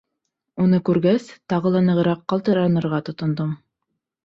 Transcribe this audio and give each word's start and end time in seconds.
Уны 0.63 0.79
күргәс 0.89 1.27
тағы 1.53 1.73
ла 1.77 1.83
нығыраҡ 1.91 2.25
ҡалтыранырға 2.35 3.03
тотондом. 3.13 3.55